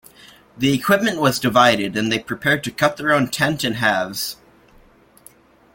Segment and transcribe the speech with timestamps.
[0.57, 4.35] The equipment was divided, and they prepared to cut their one tent in halves.